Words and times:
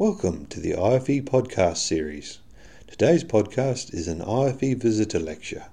Welcome 0.00 0.46
to 0.46 0.60
the 0.60 0.72
IFE 0.72 1.26
podcast 1.26 1.76
series. 1.76 2.38
Today's 2.86 3.22
podcast 3.22 3.92
is 3.92 4.08
an 4.08 4.22
IFE 4.22 4.78
visitor 4.78 5.18
lecture 5.18 5.66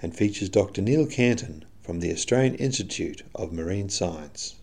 and 0.00 0.14
features 0.14 0.48
Dr. 0.48 0.80
Neal 0.80 1.06
Cantin 1.06 1.64
from 1.82 1.98
the 1.98 2.12
Australian 2.12 2.54
Institute 2.54 3.24
of 3.34 3.52
Marine 3.52 3.88
Science. 3.88 4.54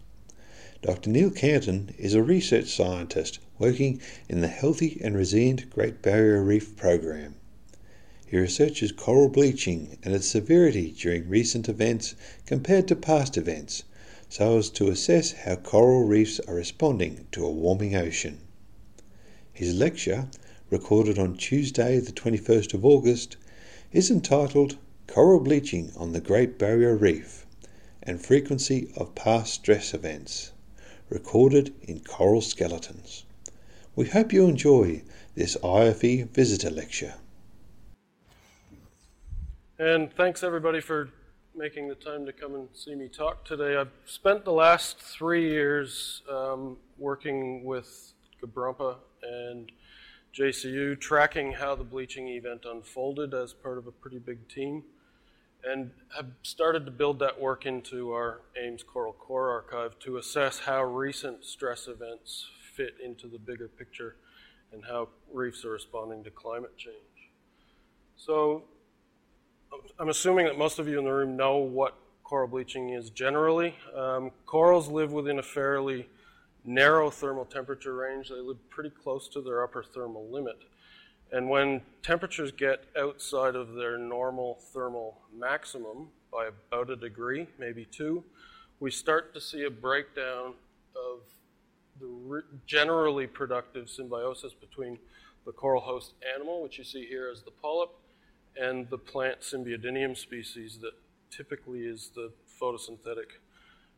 Dr. 0.82 1.10
Neal 1.10 1.30
Cantin 1.30 1.94
is 1.98 2.14
a 2.14 2.24
research 2.24 2.74
scientist 2.74 3.40
working 3.60 4.00
in 4.30 4.40
the 4.40 4.48
Healthy 4.48 5.02
and 5.04 5.14
Resilient 5.14 5.70
Great 5.70 6.02
Barrier 6.02 6.42
Reef 6.42 6.78
program. 6.78 7.36
He 8.26 8.38
researches 8.38 8.94
coral 8.94 9.28
bleaching 9.28 9.98
and 10.04 10.14
its 10.14 10.28
severity 10.28 10.96
during 10.98 11.28
recent 11.28 11.68
events 11.68 12.16
compared 12.46 12.88
to 12.88 12.96
past 12.96 13.36
events 13.36 13.84
so 14.30 14.58
as 14.58 14.70
to 14.70 14.88
assess 14.88 15.34
how 15.34 15.58
coral 15.58 16.06
reefs 16.06 16.40
are 16.48 16.56
responding 16.56 17.28
to 17.34 17.46
a 17.46 17.52
warming 17.52 17.94
ocean. 17.94 18.38
His 19.54 19.76
lecture, 19.76 20.28
recorded 20.70 21.20
on 21.20 21.36
Tuesday, 21.36 22.00
the 22.00 22.14
21st 22.14 22.74
of 22.74 22.86
August, 22.86 23.36
is 23.92 24.10
entitled 24.10 24.78
Coral 25.08 25.42
Bleaching 25.42 25.92
on 25.98 26.14
the 26.14 26.22
Great 26.22 26.58
Barrier 26.58 26.96
Reef 26.96 27.46
and 28.02 28.26
Frequency 28.26 28.92
of 28.96 29.14
Past 29.14 29.54
Stress 29.54 29.94
Events, 29.94 30.54
recorded 31.10 31.74
in 31.82 32.00
coral 32.00 32.40
skeletons. 32.40 33.26
We 33.94 34.08
hope 34.08 34.32
you 34.32 34.48
enjoy 34.48 35.04
this 35.36 35.58
IFE 35.62 36.30
visitor 36.30 36.70
lecture. 36.70 37.16
And 39.78 40.14
thanks 40.14 40.44
everybody 40.44 40.80
for 40.80 41.10
making 41.54 41.90
the 41.90 41.96
time 41.96 42.26
to 42.26 42.32
come 42.32 42.56
and 42.56 42.70
see 42.74 42.96
me 42.96 43.10
talk 43.10 43.44
today. 43.44 43.76
I've 43.76 43.92
spent 44.06 44.46
the 44.46 44.54
last 44.54 45.00
three 45.00 45.50
years 45.50 46.22
um, 46.32 46.78
working 46.98 47.66
with 47.66 48.14
GBRMPA 48.42 48.96
and 49.24 49.72
JCU, 50.34 51.00
tracking 51.00 51.54
how 51.54 51.76
the 51.76 51.84
bleaching 51.84 52.28
event 52.30 52.66
unfolded 52.66 53.34
as 53.34 53.54
part 53.54 53.78
of 53.78 53.88
a 53.88 53.92
pretty 53.92 54.20
big 54.20 54.48
team, 54.48 54.84
and 55.64 55.92
have 56.16 56.28
started 56.44 56.86
to 56.86 56.92
build 56.92 57.20
that 57.20 57.40
work 57.40 57.66
into 57.66 58.12
our 58.12 58.42
AIMS 58.62 58.84
Coral 58.84 59.14
Core 59.14 59.52
Archive 59.52 60.00
to 60.00 60.18
assess 60.18 60.60
how 60.60 60.84
recent 60.84 61.44
stress 61.44 61.88
events 61.88 62.48
fit 62.76 62.96
into 63.04 63.28
the 63.28 63.38
bigger 63.38 63.68
picture 63.68 64.16
and 64.72 64.86
how 64.86 65.10
reefs 65.32 65.66
are 65.66 65.72
responding 65.72 66.24
to 66.24 66.32
climate 66.32 66.78
change. 66.78 66.96
So, 68.16 68.64
I'm 70.00 70.10
assuming 70.10 70.46
that 70.46 70.58
most 70.58 70.80
of 70.80 70.88
you 70.88 70.98
in 70.98 71.06
the 71.06 71.12
room 71.12 71.36
know 71.36 71.58
what 71.58 71.96
coral 72.24 72.48
bleaching 72.48 72.92
is 72.92 73.10
generally. 73.10 73.76
Um, 73.96 74.32
corals 74.46 74.88
live 74.88 75.12
within 75.12 75.40
a 75.40 75.44
fairly 75.44 76.08
narrow 76.64 77.10
thermal 77.10 77.46
temperature 77.46 77.96
range. 77.96 78.30
They 78.30 78.36
live 78.36 78.58
pretty 78.70 78.92
close 78.92 79.28
to 79.30 79.42
their 79.42 79.64
upper 79.64 79.84
thermal 79.84 80.28
limit. 80.30 80.58
And 81.32 81.50
when 81.50 81.82
temperatures 82.04 82.52
get 82.52 82.86
outside 83.00 83.56
of 83.56 83.74
their 83.74 83.98
normal 83.98 84.60
thermal 84.74 85.22
maximum 85.34 86.10
by 86.32 86.50
about 86.50 86.90
a 86.90 86.96
degree, 86.96 87.48
maybe 87.58 87.86
two, 87.86 88.24
we 88.80 88.92
start 88.92 89.34
to 89.34 89.42
see 89.42 89.64
a 89.64 89.70
breakdown 89.70 90.54
of 90.96 91.20
the 92.00 92.44
generally 92.66 93.28
productive 93.28 93.90
symbiosis 93.90 94.54
between 94.54 94.98
the 95.46 95.52
coral 95.52 95.82
host 95.82 96.14
animal, 96.36 96.62
which 96.62 96.78
you 96.78 96.84
see 96.84 97.06
here 97.06 97.30
as 97.32 97.42
the 97.44 97.52
polyp, 97.52 97.92
and 98.58 98.90
the 98.90 98.98
plant 98.98 99.42
Symbiodinium 99.42 100.18
species 100.18 100.80
that 100.82 100.94
typically 101.30 101.82
is 101.82 102.12
the 102.16 102.32
photosynthetic 102.62 103.40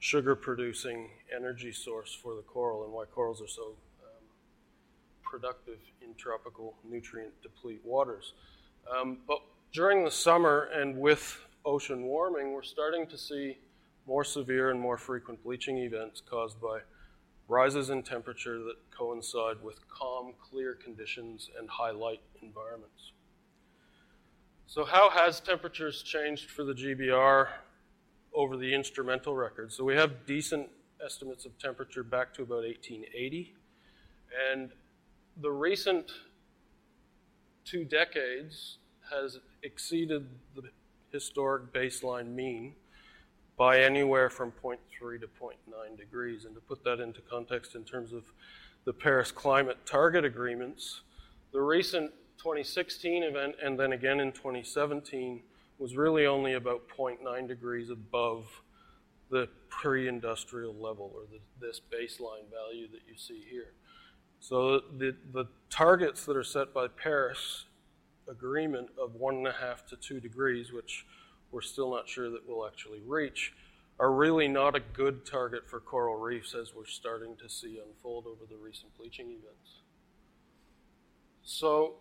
sugar 0.03 0.35
producing 0.35 1.09
energy 1.33 1.71
source 1.71 2.13
for 2.13 2.35
the 2.35 2.41
coral 2.41 2.83
and 2.83 2.91
why 2.91 3.05
corals 3.05 3.41
are 3.41 3.47
so 3.47 3.67
um, 4.03 4.25
productive 5.23 5.77
in 6.01 6.13
tropical 6.15 6.75
nutrient 6.83 7.31
deplete 7.41 7.79
waters. 7.85 8.33
Um, 8.93 9.19
but 9.25 9.39
during 9.71 10.03
the 10.03 10.11
summer 10.11 10.67
and 10.75 10.97
with 10.97 11.39
ocean 11.63 12.03
warming, 12.03 12.51
we're 12.51 12.63
starting 12.63 13.07
to 13.07 13.17
see 13.17 13.57
more 14.05 14.25
severe 14.25 14.71
and 14.71 14.79
more 14.79 14.97
frequent 14.97 15.41
bleaching 15.41 15.77
events 15.77 16.21
caused 16.29 16.59
by 16.59 16.79
rises 17.47 17.89
in 17.89 18.03
temperature 18.03 18.59
that 18.59 18.75
coincide 18.91 19.55
with 19.63 19.87
calm, 19.87 20.33
clear 20.37 20.73
conditions 20.73 21.49
and 21.57 21.69
high 21.69 21.91
light 21.91 22.19
environments. 22.41 23.13
So, 24.67 24.83
how 24.83 25.09
has 25.11 25.39
temperatures 25.39 26.03
changed 26.03 26.49
for 26.49 26.65
the 26.65 26.73
GBR 26.73 27.47
over 28.33 28.57
the 28.57 28.73
instrumental 28.73 29.35
record. 29.35 29.71
So 29.71 29.83
we 29.83 29.95
have 29.95 30.25
decent 30.25 30.69
estimates 31.03 31.45
of 31.45 31.57
temperature 31.59 32.03
back 32.03 32.33
to 32.35 32.43
about 32.43 32.63
1880. 32.63 33.53
And 34.51 34.71
the 35.41 35.51
recent 35.51 36.11
two 37.65 37.83
decades 37.83 38.77
has 39.11 39.39
exceeded 39.63 40.27
the 40.55 40.63
historic 41.11 41.71
baseline 41.71 42.33
mean 42.33 42.73
by 43.57 43.81
anywhere 43.81 44.29
from 44.29 44.51
0.3 44.63 44.77
to 45.19 45.27
0.9 45.27 45.97
degrees. 45.97 46.45
And 46.45 46.55
to 46.55 46.61
put 46.61 46.83
that 46.83 46.99
into 46.99 47.21
context 47.21 47.75
in 47.75 47.83
terms 47.83 48.13
of 48.13 48.23
the 48.85 48.93
Paris 48.93 49.31
Climate 49.31 49.77
Target 49.85 50.25
Agreements, 50.25 51.01
the 51.51 51.61
recent 51.61 52.11
2016 52.37 53.23
event 53.23 53.55
and 53.63 53.79
then 53.79 53.93
again 53.93 54.19
in 54.19 54.31
2017 54.31 55.41
was 55.83 55.97
really 55.97 56.25
only 56.25 56.53
about 56.53 56.87
0.9 56.97 57.45
degrees 57.45 57.89
above 57.89 58.47
the 59.29 59.49
pre-industrial 59.67 60.73
level 60.73 61.11
or 61.13 61.23
the, 61.29 61.41
this 61.59 61.81
baseline 61.81 62.49
value 62.49 62.87
that 62.89 63.01
you 63.05 63.17
see 63.17 63.43
here. 63.51 63.73
So 64.39 64.79
the, 64.97 65.13
the 65.33 65.49
targets 65.69 66.23
that 66.23 66.37
are 66.37 66.43
set 66.43 66.73
by 66.73 66.87
Paris 66.87 67.65
agreement 68.29 68.91
of 68.97 69.15
one 69.15 69.35
and 69.35 69.47
a 69.47 69.51
half 69.51 69.85
to 69.87 69.97
two 69.97 70.21
degrees, 70.21 70.71
which 70.71 71.05
we're 71.51 71.59
still 71.59 71.91
not 71.91 72.07
sure 72.07 72.29
that 72.29 72.47
we'll 72.47 72.65
actually 72.65 73.01
reach, 73.05 73.51
are 73.99 74.13
really 74.13 74.47
not 74.47 74.77
a 74.77 74.79
good 74.79 75.25
target 75.25 75.69
for 75.69 75.81
coral 75.81 76.15
reefs 76.15 76.55
as 76.55 76.73
we're 76.73 76.85
starting 76.85 77.35
to 77.41 77.49
see 77.49 77.81
unfold 77.85 78.25
over 78.25 78.45
the 78.49 78.55
recent 78.55 78.95
bleaching 78.97 79.27
events. 79.31 79.81
So 81.43 81.95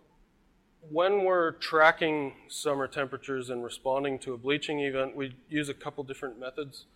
when 0.90 1.24
we're 1.24 1.52
tracking 1.52 2.34
summer 2.48 2.88
temperatures 2.88 3.50
and 3.50 3.62
responding 3.62 4.18
to 4.20 4.34
a 4.34 4.36
bleaching 4.36 4.80
event, 4.80 5.14
we 5.16 5.36
use 5.48 5.68
a 5.68 5.74
couple 5.74 6.02
different 6.02 6.38
methods. 6.38 6.86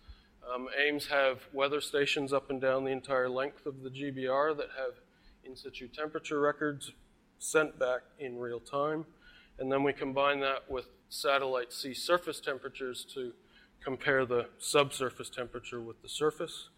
Um, 0.53 0.67
AIMS 0.77 1.07
have 1.07 1.41
weather 1.53 1.81
stations 1.81 2.33
up 2.33 2.49
and 2.49 2.59
down 2.59 2.83
the 2.83 2.91
entire 2.91 3.29
length 3.29 3.65
of 3.65 3.83
the 3.83 3.89
GBR 3.89 4.55
that 4.57 4.67
have 4.77 4.95
in 5.43 5.55
situ 5.55 5.87
temperature 5.87 6.39
records 6.39 6.91
sent 7.39 7.79
back 7.79 8.01
in 8.19 8.37
real 8.37 8.59
time. 8.59 9.05
And 9.59 9.71
then 9.71 9.83
we 9.83 9.93
combine 9.93 10.41
that 10.41 10.69
with 10.69 10.85
satellite 11.09 11.71
sea 11.71 11.93
surface 11.93 12.39
temperatures 12.39 13.05
to 13.13 13.31
compare 13.83 14.25
the 14.25 14.47
subsurface 14.57 15.29
temperature 15.29 15.81
with 15.81 16.01
the 16.01 16.09
surface. 16.09 16.69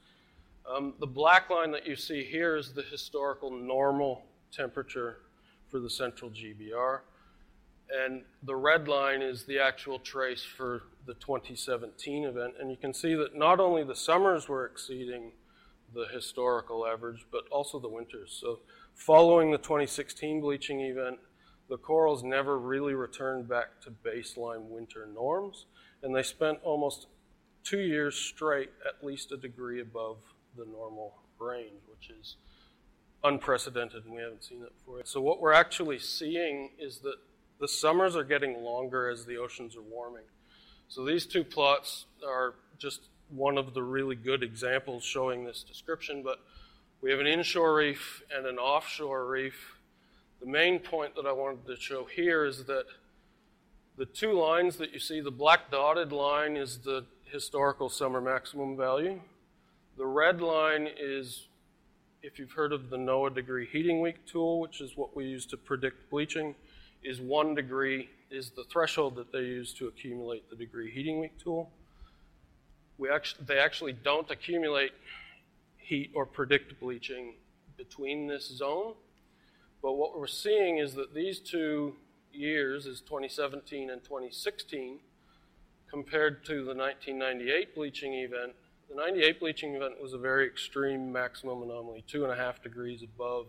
Um, 0.69 0.93
the 0.99 1.07
black 1.07 1.49
line 1.49 1.71
that 1.71 1.87
you 1.87 1.95
see 1.95 2.23
here 2.23 2.55
is 2.55 2.73
the 2.73 2.83
historical 2.83 3.49
normal 3.49 4.23
temperature 4.51 5.17
for 5.69 5.79
the 5.79 5.89
central 5.89 6.31
GBR. 6.31 6.99
And 7.91 8.23
the 8.43 8.55
red 8.55 8.87
line 8.87 9.21
is 9.21 9.45
the 9.45 9.59
actual 9.59 9.99
trace 9.99 10.43
for 10.43 10.83
the 11.07 11.15
2017 11.15 12.25
event. 12.25 12.53
And 12.59 12.69
you 12.69 12.77
can 12.77 12.93
see 12.93 13.15
that 13.15 13.35
not 13.35 13.59
only 13.59 13.83
the 13.83 13.95
summers 13.95 14.47
were 14.47 14.65
exceeding 14.65 15.31
the 15.93 16.05
historical 16.13 16.85
average, 16.85 17.25
but 17.31 17.47
also 17.51 17.79
the 17.79 17.89
winters. 17.89 18.37
So, 18.39 18.59
following 18.93 19.51
the 19.51 19.57
2016 19.57 20.41
bleaching 20.41 20.81
event, 20.81 21.17
the 21.69 21.77
corals 21.77 22.23
never 22.23 22.57
really 22.57 22.93
returned 22.93 23.47
back 23.47 23.81
to 23.81 23.91
baseline 23.91 24.69
winter 24.69 25.07
norms, 25.13 25.65
and 26.03 26.15
they 26.15 26.23
spent 26.23 26.59
almost 26.63 27.07
two 27.63 27.79
years 27.79 28.15
straight 28.15 28.71
at 28.87 29.05
least 29.05 29.31
a 29.31 29.37
degree 29.37 29.81
above 29.81 30.17
the 30.57 30.65
normal 30.65 31.13
range, 31.39 31.81
which 31.87 32.09
is 32.09 32.37
unprecedented, 33.23 34.05
and 34.05 34.13
we 34.13 34.21
haven't 34.21 34.43
seen 34.43 34.61
that 34.61 34.77
before. 34.77 35.01
So, 35.05 35.21
what 35.21 35.41
we're 35.41 35.53
actually 35.53 35.99
seeing 35.99 36.71
is 36.79 36.99
that 36.99 37.15
the 37.59 37.67
summers 37.67 38.15
are 38.15 38.23
getting 38.23 38.63
longer 38.63 39.09
as 39.09 39.25
the 39.25 39.37
oceans 39.37 39.75
are 39.75 39.81
warming. 39.81 40.23
So, 40.87 41.05
these 41.05 41.25
two 41.25 41.43
plots 41.43 42.05
are 42.25 42.55
just 42.77 43.01
one 43.29 43.57
of 43.57 43.73
the 43.73 43.83
really 43.83 44.15
good 44.15 44.43
examples 44.43 45.03
showing 45.03 45.43
this 45.43 45.63
description, 45.63 46.23
but 46.23 46.39
we 47.01 47.11
have 47.11 47.19
an 47.19 47.27
inshore 47.27 47.75
reef 47.75 48.23
and 48.35 48.45
an 48.45 48.57
offshore 48.57 49.25
reef. 49.25 49.75
The 50.39 50.47
main 50.47 50.79
point 50.79 51.15
that 51.15 51.25
I 51.25 51.31
wanted 51.31 51.65
to 51.67 51.75
show 51.75 52.05
here 52.05 52.45
is 52.45 52.65
that 52.65 52.85
the 53.97 54.05
two 54.05 54.31
lines 54.31 54.77
that 54.77 54.93
you 54.93 54.99
see, 54.99 55.19
the 55.19 55.29
black 55.29 55.69
dotted 55.69 56.13
line 56.13 56.55
is 56.55 56.79
the 56.79 57.05
historical 57.25 57.89
summer 57.89 58.21
maximum 58.21 58.77
value. 58.77 59.19
The 59.97 60.05
red 60.05 60.41
line 60.41 60.87
is 60.97 61.48
if 62.21 62.37
you've 62.37 62.51
heard 62.51 62.73
of 62.73 62.89
the 62.89 62.97
NOAA 62.97 63.33
degree 63.33 63.65
heating 63.65 64.01
week 64.01 64.25
tool, 64.25 64.59
which 64.59 64.81
is 64.81 64.97
what 64.97 65.15
we 65.15 65.25
use 65.25 65.45
to 65.47 65.57
predict 65.57 66.09
bleaching, 66.09 66.55
is 67.03 67.21
one 67.21 67.55
degree 67.55 68.09
is 68.29 68.51
the 68.51 68.63
threshold 68.65 69.15
that 69.15 69.31
they 69.31 69.39
use 69.39 69.73
to 69.73 69.87
accumulate 69.87 70.49
the 70.49 70.55
degree 70.55 70.91
heating 70.91 71.19
week 71.19 71.37
tool. 71.41 71.69
We 72.97 73.09
actually, 73.09 73.45
they 73.45 73.59
actually 73.59 73.93
don't 73.93 74.29
accumulate 74.29 74.91
heat 75.77 76.11
or 76.13 76.25
predict 76.25 76.79
bleaching 76.79 77.35
between 77.77 78.27
this 78.27 78.47
zone. 78.47 78.93
But 79.81 79.93
what 79.93 80.19
we're 80.19 80.27
seeing 80.27 80.77
is 80.77 80.93
that 80.95 81.13
these 81.13 81.39
two 81.39 81.95
years 82.33 82.85
is 82.85 82.99
2017 83.01 83.89
and 83.89 84.03
2016 84.03 84.99
compared 85.89 86.45
to 86.45 86.65
the 86.65 86.75
1998 86.75 87.73
bleaching 87.73 88.13
event. 88.13 88.53
The 88.89 88.95
98 88.95 89.39
bleaching 89.39 89.75
event 89.75 90.01
was 90.01 90.13
a 90.13 90.17
very 90.17 90.47
extreme 90.47 91.11
maximum 91.11 91.61
anomaly, 91.61 92.03
two 92.07 92.23
and 92.23 92.33
a 92.33 92.35
half 92.35 92.63
degrees 92.63 93.03
above 93.03 93.45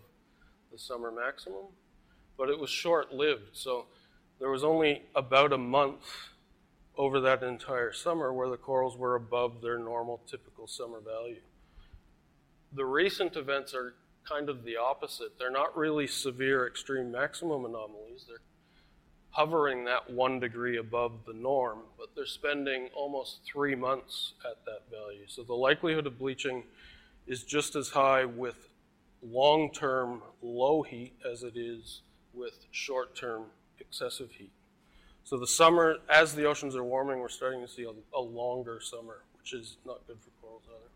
the 0.70 0.78
summer 0.78 1.10
maximum, 1.10 1.64
but 2.36 2.50
it 2.50 2.58
was 2.58 2.68
short 2.68 3.14
lived. 3.14 3.50
So 3.56 3.86
there 4.38 4.50
was 4.50 4.62
only 4.62 5.02
about 5.14 5.54
a 5.54 5.58
month 5.58 6.04
over 6.96 7.20
that 7.20 7.42
entire 7.42 7.92
summer 7.92 8.32
where 8.34 8.50
the 8.50 8.58
corals 8.58 8.98
were 8.98 9.14
above 9.14 9.62
their 9.62 9.78
normal 9.78 10.20
typical 10.26 10.66
summer 10.66 11.00
value. 11.00 11.40
The 12.74 12.84
recent 12.84 13.34
events 13.36 13.74
are 13.74 13.94
kind 14.28 14.50
of 14.50 14.64
the 14.64 14.76
opposite. 14.76 15.38
They're 15.38 15.50
not 15.50 15.76
really 15.76 16.06
severe 16.06 16.66
extreme 16.66 17.10
maximum 17.10 17.64
anomalies. 17.64 18.26
They're 18.28 18.42
hovering 19.30 19.84
that 19.84 20.10
one 20.10 20.40
degree 20.40 20.78
above 20.78 21.12
the 21.26 21.32
norm, 21.32 21.78
but 21.98 22.08
they're 22.14 22.26
spending 22.26 22.88
almost 22.94 23.40
three 23.44 23.74
months 23.74 24.34
at 24.44 24.64
that 24.64 24.82
value. 24.90 25.24
So 25.28 25.42
the 25.42 25.54
likelihood 25.54 26.06
of 26.06 26.18
bleaching 26.18 26.64
is 27.26 27.44
just 27.44 27.76
as 27.76 27.90
high 27.90 28.24
with 28.24 28.68
long 29.22 29.70
term 29.70 30.22
low 30.42 30.82
heat 30.82 31.12
as 31.30 31.42
it 31.42 31.56
is 31.56 32.02
with 32.32 32.66
short 32.70 33.14
term 33.14 33.44
excessive 33.78 34.32
heat. 34.32 34.52
So 35.22 35.36
the 35.36 35.46
summer, 35.46 35.98
as 36.08 36.34
the 36.34 36.46
oceans 36.46 36.74
are 36.74 36.82
warming, 36.82 37.20
we're 37.20 37.28
starting 37.28 37.60
to 37.60 37.68
see 37.68 37.84
a, 37.84 37.92
a 38.16 38.20
longer 38.20 38.80
summer, 38.82 39.22
which 39.38 39.52
is 39.52 39.76
not 39.86 40.06
good 40.06 40.16
for 40.20 40.30
corals 40.40 40.62
either. 40.68 40.90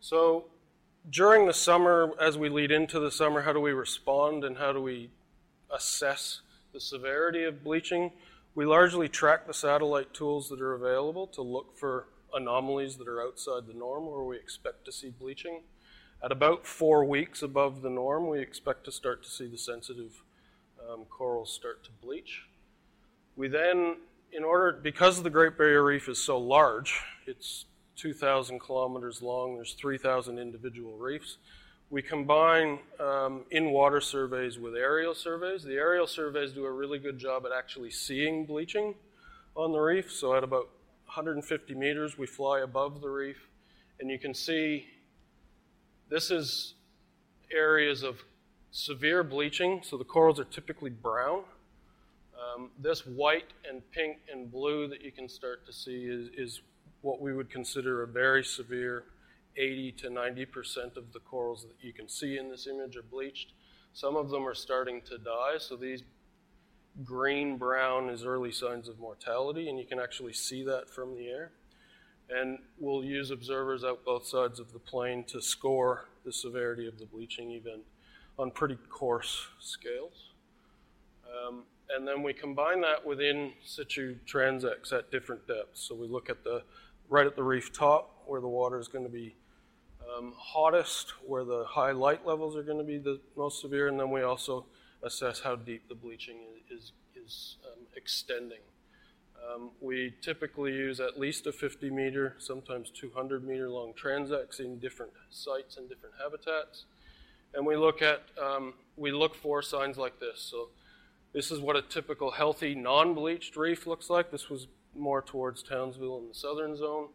So 0.00 0.46
during 1.08 1.46
the 1.46 1.52
summer, 1.52 2.12
as 2.20 2.36
we 2.36 2.48
lead 2.48 2.72
into 2.72 2.98
the 2.98 3.10
summer, 3.10 3.42
how 3.42 3.52
do 3.52 3.60
we 3.60 3.72
respond 3.72 4.42
and 4.42 4.56
how 4.58 4.72
do 4.72 4.80
we 4.82 5.10
assess 5.72 6.40
the 6.72 6.80
severity 6.80 7.44
of 7.44 7.64
bleaching? 7.64 8.12
We 8.54 8.66
largely 8.66 9.08
track 9.08 9.46
the 9.46 9.54
satellite 9.54 10.12
tools 10.12 10.48
that 10.50 10.60
are 10.60 10.74
available 10.74 11.26
to 11.28 11.42
look 11.42 11.76
for 11.78 12.06
anomalies 12.34 12.96
that 12.96 13.08
are 13.08 13.22
outside 13.22 13.66
the 13.66 13.74
norm 13.74 14.06
where 14.06 14.22
we 14.22 14.36
expect 14.36 14.84
to 14.84 14.92
see 14.92 15.10
bleaching. 15.10 15.62
At 16.24 16.32
about 16.32 16.66
four 16.66 17.04
weeks 17.04 17.42
above 17.42 17.82
the 17.82 17.90
norm, 17.90 18.28
we 18.28 18.40
expect 18.40 18.84
to 18.84 18.92
start 18.92 19.22
to 19.24 19.30
see 19.30 19.46
the 19.46 19.58
sensitive 19.58 20.22
um, 20.88 21.04
corals 21.10 21.52
start 21.52 21.82
to 21.84 21.90
bleach. 22.02 22.42
We 23.36 23.48
then, 23.48 23.96
in 24.32 24.44
order, 24.44 24.78
because 24.80 25.22
the 25.22 25.30
Great 25.30 25.56
Barrier 25.56 25.82
Reef 25.82 26.08
is 26.08 26.22
so 26.22 26.38
large, 26.38 27.00
it's 27.26 27.64
2,000 27.96 28.60
kilometers 28.60 29.22
long, 29.22 29.56
there's 29.56 29.74
3,000 29.74 30.38
individual 30.38 30.96
reefs. 30.96 31.38
We 31.92 32.00
combine 32.00 32.78
um, 32.98 33.42
in 33.50 33.68
water 33.68 34.00
surveys 34.00 34.58
with 34.58 34.74
aerial 34.74 35.14
surveys. 35.14 35.62
The 35.62 35.74
aerial 35.74 36.06
surveys 36.06 36.52
do 36.52 36.64
a 36.64 36.70
really 36.72 36.98
good 36.98 37.18
job 37.18 37.44
at 37.44 37.52
actually 37.52 37.90
seeing 37.90 38.46
bleaching 38.46 38.94
on 39.54 39.72
the 39.72 39.78
reef. 39.78 40.10
So, 40.10 40.34
at 40.34 40.42
about 40.42 40.70
150 41.04 41.74
meters, 41.74 42.16
we 42.16 42.26
fly 42.26 42.60
above 42.60 43.02
the 43.02 43.10
reef, 43.10 43.46
and 44.00 44.08
you 44.08 44.18
can 44.18 44.32
see 44.32 44.86
this 46.08 46.30
is 46.30 46.72
areas 47.52 48.02
of 48.02 48.22
severe 48.70 49.22
bleaching. 49.22 49.82
So, 49.84 49.98
the 49.98 50.04
corals 50.04 50.40
are 50.40 50.44
typically 50.44 50.88
brown. 50.88 51.42
Um, 52.56 52.70
this 52.78 53.04
white 53.04 53.52
and 53.68 53.82
pink 53.90 54.16
and 54.32 54.50
blue 54.50 54.88
that 54.88 55.02
you 55.02 55.12
can 55.12 55.28
start 55.28 55.66
to 55.66 55.74
see 55.74 56.04
is, 56.06 56.30
is 56.38 56.62
what 57.02 57.20
we 57.20 57.34
would 57.34 57.50
consider 57.50 58.02
a 58.02 58.06
very 58.06 58.42
severe 58.42 59.04
80 59.56 59.92
to 59.92 60.08
90% 60.08 60.96
of 60.96 61.12
the 61.12 61.20
corals 61.20 61.62
that 61.62 61.76
you 61.80 61.92
can 61.92 62.08
see 62.08 62.38
in 62.38 62.48
this 62.48 62.66
image 62.66 62.96
are 62.96 63.02
bleached. 63.02 63.52
Some 63.92 64.16
of 64.16 64.30
them 64.30 64.46
are 64.46 64.54
starting 64.54 65.02
to 65.02 65.18
die, 65.18 65.58
so 65.58 65.76
these 65.76 66.02
green 67.04 67.56
brown 67.56 68.08
is 68.08 68.24
early 68.24 68.52
signs 68.52 68.88
of 68.88 68.98
mortality, 68.98 69.68
and 69.68 69.78
you 69.78 69.84
can 69.84 69.98
actually 69.98 70.32
see 70.32 70.62
that 70.64 70.90
from 70.90 71.14
the 71.14 71.28
air. 71.28 71.52
And 72.30 72.58
we'll 72.78 73.04
use 73.04 73.30
observers 73.30 73.84
out 73.84 74.04
both 74.04 74.26
sides 74.26 74.58
of 74.58 74.72
the 74.72 74.78
plane 74.78 75.24
to 75.24 75.40
score 75.40 76.08
the 76.24 76.32
severity 76.32 76.86
of 76.86 76.98
the 76.98 77.06
bleaching 77.06 77.50
event 77.50 77.82
on 78.38 78.50
pretty 78.50 78.78
coarse 78.88 79.46
scales. 79.60 80.30
Um, 81.26 81.64
and 81.94 82.06
then 82.06 82.22
we 82.22 82.32
combine 82.32 82.80
that 82.82 83.04
with 83.04 83.20
in 83.20 83.52
situ 83.64 84.16
transects 84.26 84.92
at 84.92 85.10
different 85.10 85.46
depths. 85.46 85.86
So 85.86 85.94
we 85.94 86.06
look 86.06 86.30
at 86.30 86.42
the 86.44 86.62
right 87.08 87.26
at 87.26 87.36
the 87.36 87.42
reef 87.42 87.72
top 87.72 88.22
where 88.26 88.40
the 88.40 88.48
water 88.48 88.78
is 88.78 88.88
going 88.88 89.04
to 89.04 89.10
be 89.10 89.34
um, 90.16 90.34
hottest, 90.36 91.10
where 91.26 91.44
the 91.44 91.64
high 91.68 91.92
light 91.92 92.26
levels 92.26 92.56
are 92.56 92.62
going 92.62 92.78
to 92.78 92.84
be 92.84 92.98
the 92.98 93.20
most 93.36 93.60
severe, 93.60 93.88
and 93.88 93.98
then 93.98 94.10
we 94.10 94.22
also 94.22 94.66
assess 95.02 95.40
how 95.40 95.56
deep 95.56 95.88
the 95.88 95.94
bleaching 95.94 96.36
is, 96.70 96.78
is, 96.82 96.92
is 97.24 97.56
um, 97.66 97.86
extending. 97.96 98.58
Um, 99.42 99.70
we 99.80 100.14
typically 100.20 100.72
use 100.72 101.00
at 101.00 101.18
least 101.18 101.46
a 101.46 101.52
50 101.52 101.90
meter, 101.90 102.36
sometimes 102.38 102.90
200 102.90 103.44
meter 103.44 103.68
long 103.68 103.92
transects 103.92 104.60
in 104.60 104.78
different 104.78 105.12
sites 105.30 105.76
and 105.76 105.88
different 105.88 106.14
habitats. 106.22 106.84
And 107.54 107.66
we 107.66 107.76
look 107.76 108.02
at, 108.02 108.22
um, 108.40 108.74
we 108.96 109.10
look 109.10 109.34
for 109.34 109.60
signs 109.60 109.98
like 109.98 110.20
this. 110.20 110.40
So 110.40 110.68
this 111.32 111.50
is 111.50 111.60
what 111.60 111.76
a 111.76 111.82
typical 111.82 112.30
healthy 112.30 112.74
non-bleached 112.74 113.56
reef 113.56 113.86
looks 113.86 114.08
like. 114.08 114.30
This 114.30 114.48
was 114.48 114.68
more 114.94 115.22
towards 115.22 115.62
Townsville 115.62 116.18
in 116.18 116.28
the 116.28 116.34
southern 116.34 116.76
zone. 116.76 117.08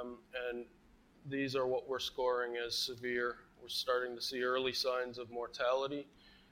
Um, 0.00 0.18
and 0.50 0.64
these 1.28 1.56
are 1.56 1.66
what 1.66 1.88
we're 1.88 1.98
scoring 1.98 2.54
as 2.64 2.74
severe. 2.74 3.36
We're 3.60 3.68
starting 3.68 4.14
to 4.16 4.22
see 4.22 4.42
early 4.42 4.72
signs 4.72 5.18
of 5.18 5.30
mortality. 5.30 6.06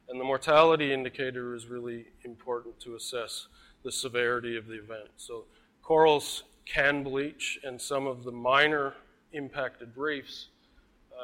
And 0.09 0.21
the 0.21 0.25
mortality 0.25 0.93
indicator 0.93 1.55
is 1.55 1.67
really 1.67 2.07
important 2.25 2.79
to 2.81 2.95
assess 2.95 3.47
the 3.83 3.93
severity 3.93 4.57
of 4.57 4.67
the 4.67 4.79
event. 4.79 5.09
So 5.17 5.45
corals 5.83 6.45
can 6.67 7.03
bleach, 7.03 7.59
and 7.63 7.81
some 7.81 8.07
of 8.07 8.25
the 8.25 8.33
minor 8.33 8.95
impacted 9.33 9.97
reefs 9.97 10.49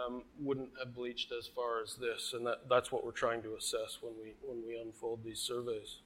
um, 0.04 0.22
wouldn't 0.38 0.70
have 0.78 0.94
bleached 0.94 1.32
as 1.32 1.46
far 1.46 1.82
as 1.82 1.94
this, 1.94 2.32
and 2.34 2.46
that, 2.46 2.68
that's 2.68 2.92
what 2.92 3.04
we're 3.04 3.10
trying 3.10 3.42
to 3.42 3.54
assess 3.56 3.98
when 4.00 4.12
we 4.22 4.34
when 4.46 4.64
we 4.66 4.78
unfold 4.78 5.24
these 5.24 5.40
surveys. 5.40 5.98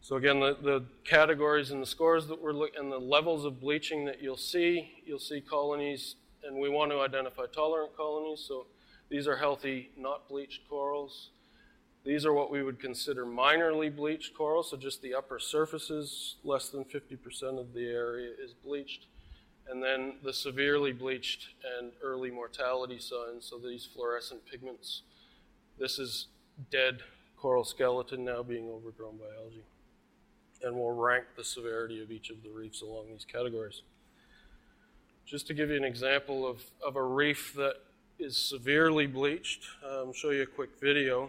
So 0.00 0.16
again, 0.16 0.38
the, 0.38 0.56
the 0.62 0.84
categories 1.04 1.70
and 1.72 1.82
the 1.82 1.86
scores 1.86 2.28
that 2.28 2.40
we're 2.40 2.52
looking, 2.52 2.80
and 2.80 2.92
the 2.92 2.98
levels 2.98 3.44
of 3.44 3.60
bleaching 3.60 4.04
that 4.04 4.22
you'll 4.22 4.36
see, 4.36 5.02
you'll 5.04 5.18
see 5.18 5.40
colonies, 5.40 6.14
and 6.44 6.56
we 6.56 6.68
want 6.68 6.90
to 6.90 7.00
identify 7.00 7.44
tolerant 7.52 7.96
colonies. 7.96 8.44
So 8.46 8.66
these 9.08 9.26
are 9.26 9.36
healthy, 9.36 9.90
not 9.96 10.28
bleached 10.28 10.68
corals. 10.68 11.30
These 12.04 12.24
are 12.24 12.32
what 12.32 12.50
we 12.50 12.62
would 12.62 12.80
consider 12.80 13.26
minorly 13.26 13.94
bleached 13.94 14.34
corals, 14.34 14.70
so 14.70 14.76
just 14.76 15.02
the 15.02 15.14
upper 15.14 15.38
surfaces, 15.38 16.36
less 16.44 16.68
than 16.68 16.84
50% 16.84 17.58
of 17.58 17.74
the 17.74 17.86
area 17.86 18.30
is 18.42 18.54
bleached. 18.54 19.06
And 19.68 19.82
then 19.82 20.14
the 20.22 20.32
severely 20.32 20.92
bleached 20.92 21.48
and 21.78 21.92
early 22.02 22.30
mortality 22.30 22.98
signs, 22.98 23.44
so 23.44 23.58
these 23.58 23.84
fluorescent 23.84 24.46
pigments. 24.46 25.02
This 25.78 25.98
is 25.98 26.28
dead 26.70 27.00
coral 27.36 27.64
skeleton 27.64 28.24
now 28.24 28.42
being 28.42 28.68
overgrown 28.68 29.18
by 29.18 29.26
algae. 29.42 29.64
And 30.62 30.74
we'll 30.74 30.92
rank 30.92 31.26
the 31.36 31.44
severity 31.44 32.02
of 32.02 32.10
each 32.10 32.30
of 32.30 32.42
the 32.42 32.50
reefs 32.50 32.80
along 32.80 33.08
these 33.10 33.24
categories. 33.24 33.82
Just 35.28 35.46
to 35.48 35.54
give 35.54 35.68
you 35.68 35.76
an 35.76 35.84
example 35.84 36.46
of, 36.46 36.62
of 36.82 36.96
a 36.96 37.02
reef 37.02 37.52
that 37.54 37.74
is 38.18 38.34
severely 38.34 39.06
bleached, 39.06 39.62
um, 39.86 40.10
show 40.14 40.30
you 40.30 40.40
a 40.40 40.46
quick 40.46 40.70
video. 40.80 41.28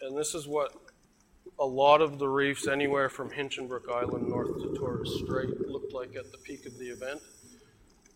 And 0.00 0.18
this 0.18 0.34
is 0.34 0.48
what 0.48 0.74
a 1.60 1.64
lot 1.64 2.02
of 2.02 2.18
the 2.18 2.26
reefs, 2.26 2.66
anywhere 2.66 3.08
from 3.08 3.30
Hinchinbrook 3.30 3.88
Island 3.88 4.28
north 4.28 4.60
to 4.60 4.74
Torres 4.76 5.20
Strait, 5.22 5.68
looked 5.68 5.92
like 5.92 6.16
at 6.16 6.32
the 6.32 6.38
peak 6.38 6.66
of 6.66 6.76
the 6.80 6.86
event. 6.86 7.20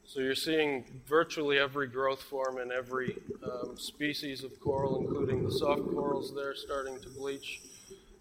So 0.04 0.18
you're 0.18 0.34
seeing 0.34 0.84
virtually 1.06 1.56
every 1.56 1.86
growth 1.86 2.22
form 2.22 2.58
and 2.58 2.72
every 2.72 3.16
um, 3.44 3.78
species 3.78 4.42
of 4.42 4.58
coral, 4.58 4.98
including 4.98 5.44
the 5.44 5.52
soft 5.52 5.82
corals 5.92 6.34
there, 6.34 6.56
starting 6.56 6.98
to 6.98 7.08
bleach. 7.10 7.60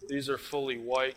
These 0.08 0.28
are 0.28 0.38
fully 0.38 0.78
white. 0.78 1.16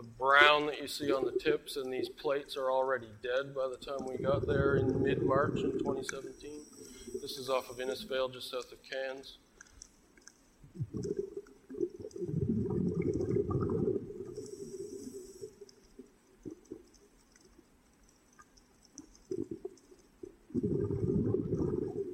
The 0.00 0.06
brown 0.06 0.66
that 0.66 0.80
you 0.80 0.86
see 0.86 1.10
on 1.10 1.24
the 1.24 1.32
tips 1.32 1.76
and 1.76 1.92
these 1.92 2.08
plates 2.08 2.56
are 2.56 2.70
already 2.70 3.08
dead 3.20 3.52
by 3.52 3.66
the 3.66 3.76
time 3.76 4.06
we 4.06 4.16
got 4.16 4.46
there 4.46 4.76
in 4.76 5.02
mid 5.02 5.22
March 5.22 5.58
in 5.58 5.72
2017. 5.72 6.60
This 7.20 7.32
is 7.36 7.50
off 7.50 7.68
of 7.68 7.78
Innisfail, 7.78 8.32
just 8.32 8.48
south 8.48 8.70
of 8.70 8.78
Cairns. 8.88 9.38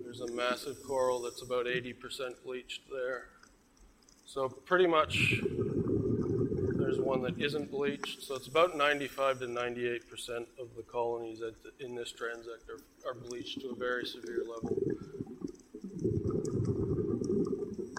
There's 0.04 0.22
a 0.22 0.32
massive 0.32 0.82
coral 0.86 1.20
that's 1.20 1.42
about 1.42 1.66
80% 1.66 2.42
bleached 2.42 2.84
there. 2.90 3.26
So 4.24 4.48
pretty 4.48 4.86
much 4.86 5.34
one 7.04 7.22
that 7.22 7.40
isn't 7.40 7.70
bleached. 7.70 8.22
So 8.22 8.34
it's 8.34 8.48
about 8.48 8.76
95 8.76 9.40
to 9.40 9.46
98% 9.46 10.00
of 10.58 10.74
the 10.76 10.82
colonies 10.82 11.40
in 11.80 11.94
this 11.94 12.12
transect 12.12 12.68
are, 12.68 13.10
are 13.10 13.14
bleached 13.14 13.60
to 13.60 13.70
a 13.70 13.74
very 13.74 14.06
severe 14.06 14.40
level. 14.40 14.76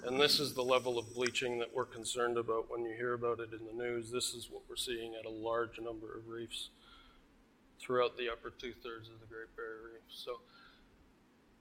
And 0.04 0.20
this 0.20 0.38
is 0.38 0.54
the 0.54 0.62
level 0.62 0.98
of 0.98 1.12
bleaching 1.14 1.58
that 1.58 1.74
we're 1.74 1.84
concerned 1.84 2.38
about 2.38 2.70
when 2.70 2.84
you 2.84 2.94
hear 2.94 3.14
about 3.14 3.40
it 3.40 3.50
in 3.52 3.66
the 3.66 3.84
news. 3.84 4.10
This 4.10 4.34
is 4.34 4.48
what 4.50 4.62
we're 4.68 4.76
seeing 4.76 5.14
at 5.14 5.26
a 5.26 5.30
large 5.30 5.80
number 5.80 6.16
of 6.16 6.28
reefs 6.28 6.70
throughout 7.80 8.16
the 8.16 8.30
upper 8.30 8.50
two 8.50 8.72
thirds 8.72 9.08
of 9.08 9.20
the 9.20 9.26
Great 9.26 9.54
Barrier 9.56 9.92
Reef. 9.92 10.02
So 10.08 10.40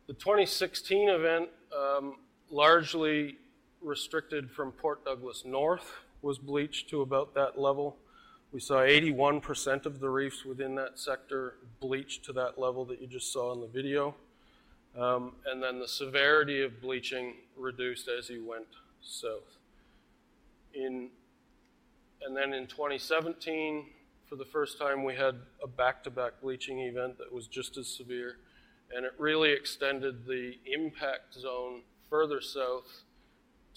the 0.07 0.13
2016 0.13 1.09
event, 1.09 1.49
um, 1.75 2.17
largely 2.51 3.37
restricted 3.81 4.51
from 4.51 4.71
Port 4.71 5.03
Douglas 5.03 5.43
North, 5.45 5.91
was 6.25 6.39
bleached 6.39 6.89
to 6.89 7.01
about 7.01 7.36
that 7.36 7.58
level. 7.58 7.98
We 8.51 8.60
saw 8.60 8.77
81% 8.79 9.86
of 9.86 10.00
the 10.00 10.10
reefs 10.10 10.44
within 10.44 10.74
that 10.75 10.98
sector 10.98 11.53
bleached 11.79 12.25
to 12.25 12.34
that 12.34 12.60
level 12.60 12.84
that 12.86 13.00
you 13.00 13.05
just 13.05 13.32
saw 13.32 13.53
in 13.53 13.62
the 13.62 13.67
video. 13.67 14.15
Um, 14.98 15.34
and 15.46 15.62
then 15.62 15.79
the 15.79 15.88
severity 15.88 16.63
of 16.63 16.82
bleaching 16.82 17.36
reduced 17.55 18.08
as 18.08 18.29
you 18.29 18.44
went 18.44 18.65
south. 19.03 19.60
In, 20.74 21.10
and 22.25 22.36
then 22.36 22.53
in 22.53 22.65
2017, 22.65 23.86
for 24.27 24.36
the 24.36 24.46
first 24.46 24.79
time, 24.79 25.03
we 25.03 25.13
had 25.13 25.36
a 25.63 25.67
back 25.67 26.03
to 26.05 26.10
back 26.10 26.41
bleaching 26.41 26.79
event 26.79 27.20
that 27.20 27.32
was 27.32 27.46
just 27.46 27.77
as 27.77 27.88
severe, 27.88 28.38
and 28.96 29.05
it 29.05 29.13
really 29.20 29.51
extended 29.51 30.25
the 30.25 30.58
impact 30.65 31.36
zone 31.36 31.84
further 32.10 32.41
south 32.41 33.04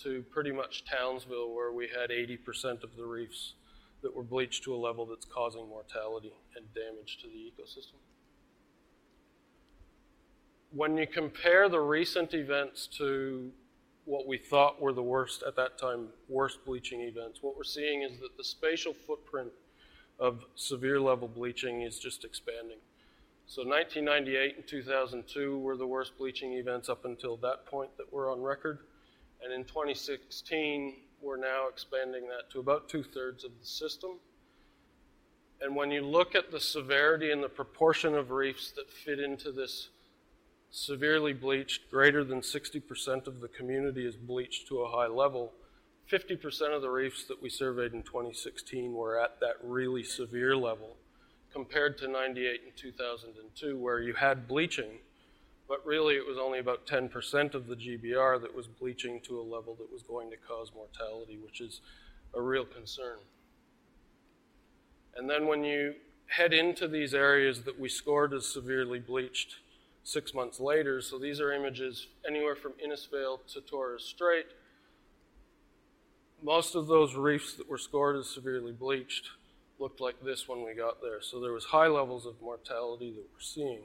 to 0.03 0.23
pretty 0.31 0.53
much 0.53 0.85
Townsville, 0.85 1.55
where 1.55 1.73
we 1.73 1.89
had 1.89 2.11
80% 2.11 2.83
of 2.83 2.97
the 2.97 3.05
reefs 3.05 3.55
that 4.03 4.15
were 4.15 4.23
bleached 4.23 4.65
to 4.65 4.75
a 4.75 4.77
level 4.77 5.07
that's 5.07 5.27
causing 5.27 5.69
mortality 5.69 6.33
and 6.57 6.65
damage 6.75 7.19
to 7.23 7.27
the 7.27 7.33
ecosystem. 7.33 7.99
When 10.71 10.97
you 10.97 11.07
compare 11.07 11.69
the 11.69 11.81
recent 11.81 12.35
events 12.35 12.87
to 12.99 13.51
what 14.05 14.27
we 14.27 14.39
thought 14.39 14.81
were 14.81 14.93
the 14.93 15.03
worst 15.03 15.43
at 15.47 15.57
that 15.57 15.79
time, 15.79 16.09
worst 16.29 16.65
bleaching 16.65 17.01
events, 17.01 17.43
what 17.43 17.57
we're 17.57 17.65
seeing 17.65 18.03
is 18.03 18.19
that 18.21 18.37
the 18.37 18.45
spatial 18.45 18.95
footprint 19.07 19.51
of 20.19 20.45
severe 20.55 21.01
level 21.01 21.29
bleaching 21.29 21.83
is 21.83 21.99
just 21.99 22.25
expanding. 22.25 22.79
So 23.47 23.63
1998 23.63 24.57
and 24.57 24.67
2002 24.67 25.59
were 25.59 25.77
the 25.77 25.87
worst 25.87 26.19
bleaching 26.19 26.53
events 26.55 26.89
up 26.89 27.05
until 27.05 27.37
that 27.39 27.67
point 27.67 27.97
that 27.97 28.13
were 28.13 28.31
on 28.31 28.43
record. 28.43 28.81
And 29.43 29.53
in 29.53 29.65
2016, 29.65 30.95
we're 31.21 31.37
now 31.37 31.69
expanding 31.69 32.29
that 32.29 32.51
to 32.53 32.61
about 32.61 32.89
two 32.89 33.03
thirds 33.03 33.45
of 33.45 33.53
the 33.61 33.67
system. 33.67 34.19
And 35.61 35.75
when 35.75 35.91
you 35.91 36.03
look 36.03 36.35
at 36.35 36.51
the 36.51 36.61
severity 36.61 37.33
and 37.33 37.43
the 37.43 37.49
proportion 37.49 38.15
of 38.15 38.31
reefs 38.31 38.71
that 38.73 38.91
fit 38.91 39.19
into 39.19 39.51
this 39.51 39.89
severely 40.71 41.33
bleached, 41.33 41.91
greater 41.91 42.23
than 42.23 42.41
60% 42.41 43.27
of 43.27 43.41
the 43.41 43.49
community 43.49 44.07
is 44.07 44.15
bleached 44.15 44.69
to 44.69 44.81
a 44.81 44.91
high 44.91 45.07
level, 45.07 45.53
50% 46.11 46.75
of 46.75 46.83
the 46.83 46.91
reefs 46.91 47.25
that 47.25 47.43
we 47.43 47.51
surveyed 47.51 47.93
in 47.93 48.03
2016 48.03 48.93
were 48.93 49.21
at 49.21 49.41
that 49.41 49.57
really 49.63 50.03
severe 50.03 50.57
level, 50.57 50.97
compared 51.53 51.99
to 51.99 52.09
98 52.09 52.61
in 52.67 52.73
2002, 52.77 53.79
where 53.79 54.01
you 54.01 54.15
had 54.15 54.47
bleaching, 54.47 54.99
but 55.69 55.85
really 55.85 56.15
it 56.15 56.27
was 56.27 56.39
only 56.39 56.59
about 56.59 56.87
10% 56.87 57.55
of 57.55 57.67
the 57.67 57.77
GBR 57.77 58.41
that 58.41 58.55
was 58.55 58.67
bleaching 58.67 59.21
to 59.25 59.39
a 59.39 59.43
level 59.43 59.75
that 59.75 59.93
was 59.93 60.03
going 60.03 60.31
to 60.31 60.37
cause 60.37 60.73
mortality, 60.75 61.39
which 61.45 61.61
is 61.61 61.83
a 62.35 62.41
real 62.41 62.65
concern. 62.65 63.19
And 65.15 65.29
then 65.29 65.47
when 65.47 65.65
you 65.65 65.95
head 66.29 66.55
into 66.55 66.89
these 66.89 67.13
areas 67.13 67.63
that 67.63 67.79
we 67.79 67.89
scored 67.89 68.33
as 68.33 68.47
severely 68.47 68.99
bleached 68.99 69.57
six 70.05 70.33
months 70.33 70.59
later, 70.59 71.03
so 71.03 71.19
these 71.19 71.41
are 71.41 71.53
images 71.53 72.07
anywhere 72.27 72.57
from 72.57 72.73
Innisfail 72.85 73.39
to 73.53 73.61
Torres 73.61 74.05
Strait, 74.05 74.47
most 76.43 76.75
of 76.75 76.87
those 76.87 77.15
reefs 77.15 77.55
that 77.55 77.69
were 77.69 77.79
scored 77.79 78.17
as 78.17 78.29
severely 78.29 78.73
bleached 78.73 79.31
looked 79.79 80.01
like 80.01 80.23
this 80.23 80.49
when 80.49 80.65
we 80.65 80.75
got 80.75 81.01
there. 81.03 81.21
So 81.21 81.41
there 81.41 81.53
was 81.53 81.65
high 81.67 81.87
levels 81.89 82.27
of 82.27 82.41
mortality 82.41 83.11
that 83.11 83.27
we're 83.33 83.41
seeing. 83.41 83.83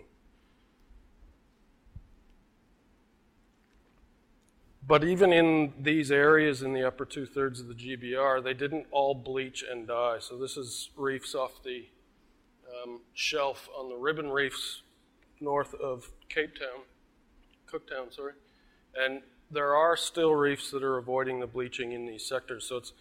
But 4.85 5.03
even 5.03 5.31
in 5.31 5.73
these 5.79 6.11
areas 6.11 6.61
in 6.61 6.73
the 6.73 6.85
upper 6.85 7.05
two 7.05 7.25
thirds 7.25 7.61
of 7.61 7.67
the 7.67 7.73
GBR, 7.73 8.43
they 8.43 8.53
didn't 8.53 8.87
all 8.91 9.15
bleach 9.15 9.63
and 9.69 9.87
die. 9.87 10.17
So 10.19 10.37
this 10.37 10.57
is 10.57 10.89
reefs 10.97 11.33
off 11.33 11.63
the 11.63 11.85
um, 12.83 12.99
shelf 13.13 13.69
on 13.77 13.87
the 13.89 13.95
ribbon 13.95 14.29
reefs 14.29 14.81
north 15.39 15.73
of 15.75 16.09
Cape 16.27 16.55
Town, 16.57 16.83
Cooktown, 17.67 18.13
sorry. 18.13 18.33
And 18.95 19.21
there 19.49 19.75
are 19.75 19.95
still 19.95 20.33
reefs 20.35 20.71
that 20.71 20.83
are 20.83 20.97
avoiding 20.97 21.39
the 21.39 21.47
bleaching 21.47 21.93
in 21.93 22.05
these 22.05 22.25
sectors. 22.25 22.65
So 22.65 22.77
it's 22.77 22.93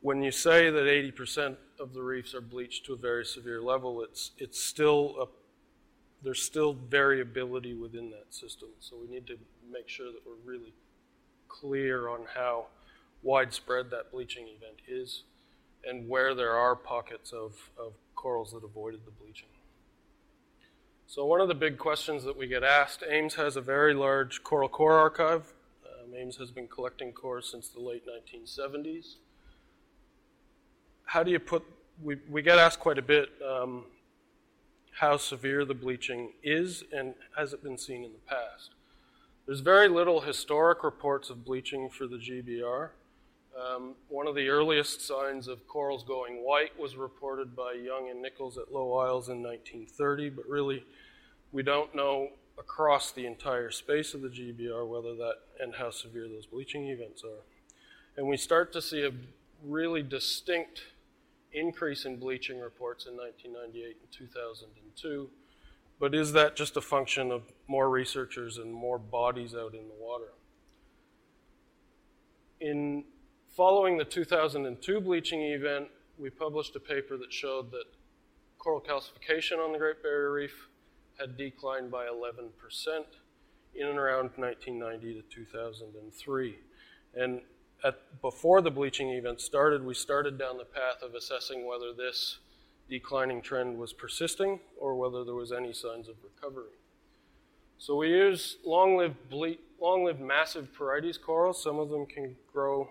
when 0.00 0.22
you 0.22 0.30
say 0.30 0.70
that 0.70 0.84
80% 0.84 1.56
of 1.80 1.94
the 1.94 2.02
reefs 2.02 2.34
are 2.34 2.40
bleached 2.40 2.86
to 2.86 2.92
a 2.92 2.96
very 2.96 3.24
severe 3.24 3.60
level, 3.60 4.02
it's 4.02 4.30
it's 4.38 4.62
still 4.62 5.16
a 5.20 5.26
there's 6.22 6.42
still 6.42 6.72
variability 6.72 7.74
within 7.74 8.10
that 8.10 8.34
system. 8.34 8.68
So 8.80 8.96
we 9.00 9.12
need 9.12 9.26
to 9.26 9.38
make 9.70 9.88
sure 9.88 10.06
that 10.06 10.20
we're 10.26 10.50
really 10.50 10.72
clear 11.48 12.08
on 12.08 12.20
how 12.34 12.66
widespread 13.22 13.90
that 13.90 14.10
bleaching 14.10 14.46
event 14.48 14.80
is 14.88 15.22
and 15.84 16.08
where 16.08 16.34
there 16.34 16.52
are 16.52 16.74
pockets 16.74 17.32
of, 17.32 17.54
of 17.78 17.92
corals 18.14 18.52
that 18.52 18.64
avoided 18.64 19.00
the 19.04 19.10
bleaching. 19.10 19.48
So 21.06 21.24
one 21.24 21.40
of 21.40 21.48
the 21.48 21.54
big 21.54 21.78
questions 21.78 22.24
that 22.24 22.36
we 22.36 22.48
get 22.48 22.64
asked, 22.64 23.04
AIMS 23.08 23.36
has 23.36 23.56
a 23.56 23.60
very 23.60 23.94
large 23.94 24.42
coral 24.42 24.68
core 24.68 24.94
archive. 24.94 25.52
Um, 25.84 26.12
AIMS 26.16 26.36
has 26.36 26.50
been 26.50 26.66
collecting 26.66 27.12
cores 27.12 27.48
since 27.50 27.68
the 27.68 27.80
late 27.80 28.02
1970s. 28.06 29.14
How 31.04 31.22
do 31.22 31.30
you 31.30 31.38
put, 31.38 31.64
we, 32.02 32.16
we 32.28 32.42
get 32.42 32.58
asked 32.58 32.80
quite 32.80 32.98
a 32.98 33.02
bit 33.02 33.28
um, 33.48 33.84
how 35.00 35.16
severe 35.18 35.64
the 35.64 35.74
bleaching 35.74 36.32
is 36.42 36.82
and 36.90 37.14
has 37.36 37.52
it 37.52 37.62
been 37.62 37.76
seen 37.76 38.02
in 38.02 38.12
the 38.12 38.18
past. 38.26 38.70
There's 39.44 39.60
very 39.60 39.88
little 39.88 40.22
historic 40.22 40.82
reports 40.82 41.28
of 41.28 41.44
bleaching 41.44 41.90
for 41.90 42.06
the 42.06 42.16
GBR. 42.16 42.90
Um, 43.58 43.94
one 44.08 44.26
of 44.26 44.34
the 44.34 44.48
earliest 44.48 45.06
signs 45.06 45.48
of 45.48 45.66
corals 45.68 46.02
going 46.02 46.44
white 46.44 46.78
was 46.78 46.96
reported 46.96 47.54
by 47.54 47.72
Yonge 47.72 48.10
and 48.10 48.22
Nicholls 48.22 48.58
at 48.58 48.72
Low 48.72 48.94
Isles 48.94 49.28
in 49.28 49.42
1930, 49.42 50.30
but 50.30 50.48
really 50.48 50.84
we 51.52 51.62
don't 51.62 51.94
know 51.94 52.30
across 52.58 53.12
the 53.12 53.26
entire 53.26 53.70
space 53.70 54.14
of 54.14 54.22
the 54.22 54.28
GBR 54.28 54.86
whether 54.88 55.14
that 55.14 55.36
and 55.60 55.74
how 55.74 55.90
severe 55.90 56.26
those 56.26 56.46
bleaching 56.46 56.88
events 56.88 57.22
are. 57.22 57.44
And 58.16 58.26
we 58.26 58.38
start 58.38 58.72
to 58.72 58.80
see 58.80 59.04
a 59.04 59.12
really 59.62 60.02
distinct 60.02 60.80
increase 61.56 62.04
in 62.04 62.18
bleaching 62.18 62.60
reports 62.60 63.06
in 63.06 63.16
1998 63.16 63.96
and 64.00 64.12
2002. 64.12 65.30
But 65.98 66.14
is 66.14 66.32
that 66.32 66.56
just 66.56 66.76
a 66.76 66.80
function 66.80 67.32
of 67.32 67.42
more 67.66 67.88
researchers 67.88 68.58
and 68.58 68.72
more 68.72 68.98
bodies 68.98 69.54
out 69.54 69.74
in 69.74 69.88
the 69.88 69.94
water? 69.98 70.32
In 72.60 73.04
Following 73.56 73.96
the 73.96 74.04
2002 74.04 75.00
bleaching 75.00 75.40
event, 75.40 75.88
we 76.18 76.28
published 76.28 76.76
a 76.76 76.80
paper 76.80 77.16
that 77.16 77.32
showed 77.32 77.70
that 77.70 77.86
coral 78.58 78.82
calcification 78.82 79.56
on 79.64 79.72
the 79.72 79.78
Great 79.78 80.02
Barrier 80.02 80.30
Reef 80.30 80.68
had 81.18 81.38
declined 81.38 81.90
by 81.90 82.04
11% 82.04 82.50
in 83.74 83.86
and 83.86 83.98
around 83.98 84.30
1990 84.36 85.14
to 85.14 85.22
2003. 85.22 86.58
And 87.14 87.40
at, 87.84 88.20
before 88.20 88.60
the 88.60 88.70
bleaching 88.70 89.10
event 89.10 89.40
started, 89.40 89.84
we 89.84 89.94
started 89.94 90.38
down 90.38 90.58
the 90.58 90.64
path 90.64 91.02
of 91.02 91.14
assessing 91.14 91.66
whether 91.66 91.92
this 91.92 92.38
declining 92.88 93.42
trend 93.42 93.78
was 93.78 93.92
persisting 93.92 94.60
or 94.78 94.94
whether 94.94 95.24
there 95.24 95.34
was 95.34 95.52
any 95.52 95.72
signs 95.72 96.08
of 96.08 96.16
recovery. 96.22 96.72
So 97.78 97.96
we 97.96 98.08
use 98.08 98.56
long-lived, 98.64 99.28
ble- 99.28 99.56
long-lived 99.80 100.20
massive 100.20 100.68
Porites 100.76 101.20
corals. 101.20 101.62
Some 101.62 101.78
of 101.78 101.90
them 101.90 102.06
can 102.06 102.36
grow 102.52 102.88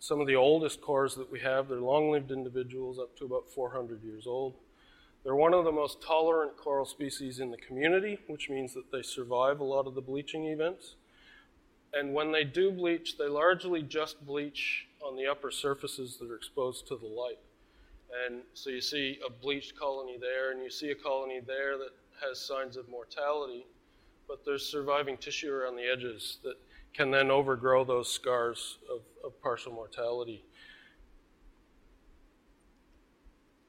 some 0.00 0.20
of 0.20 0.26
the 0.26 0.36
oldest 0.36 0.80
cores 0.80 1.14
that 1.14 1.30
we 1.30 1.40
have. 1.40 1.68
They're 1.68 1.80
long 1.80 2.10
lived 2.10 2.30
individuals 2.30 2.98
up 2.98 3.16
to 3.18 3.24
about 3.24 3.48
400 3.48 4.02
years 4.02 4.26
old. 4.26 4.54
They're 5.22 5.34
one 5.34 5.54
of 5.54 5.64
the 5.64 5.72
most 5.72 6.02
tolerant 6.02 6.58
coral 6.58 6.84
species 6.84 7.38
in 7.40 7.50
the 7.50 7.56
community, 7.56 8.18
which 8.26 8.50
means 8.50 8.74
that 8.74 8.92
they 8.92 9.00
survive 9.00 9.60
a 9.60 9.64
lot 9.64 9.86
of 9.86 9.94
the 9.94 10.02
bleaching 10.02 10.44
events. 10.44 10.96
And 11.96 12.12
when 12.12 12.32
they 12.32 12.44
do 12.44 12.70
bleach, 12.72 13.16
they 13.18 13.28
largely 13.28 13.82
just 13.82 14.24
bleach 14.26 14.86
on 15.00 15.16
the 15.16 15.26
upper 15.26 15.50
surfaces 15.50 16.16
that 16.16 16.30
are 16.30 16.34
exposed 16.34 16.88
to 16.88 16.96
the 16.96 17.06
light. 17.06 17.38
And 18.26 18.42
so 18.54 18.70
you 18.70 18.80
see 18.80 19.18
a 19.26 19.30
bleached 19.30 19.78
colony 19.78 20.16
there, 20.20 20.52
and 20.52 20.62
you 20.62 20.70
see 20.70 20.90
a 20.90 20.94
colony 20.94 21.40
there 21.46 21.78
that 21.78 21.90
has 22.26 22.40
signs 22.40 22.76
of 22.76 22.88
mortality, 22.88 23.66
but 24.26 24.44
there's 24.44 24.66
surviving 24.66 25.16
tissue 25.16 25.52
around 25.52 25.76
the 25.76 25.90
edges 25.90 26.38
that 26.42 26.54
can 26.92 27.10
then 27.10 27.30
overgrow 27.30 27.84
those 27.84 28.10
scars 28.10 28.78
of, 28.90 29.00
of 29.24 29.40
partial 29.42 29.72
mortality. 29.72 30.44